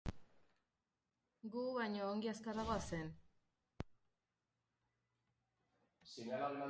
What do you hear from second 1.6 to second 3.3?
baino ongi azkarragoa zen.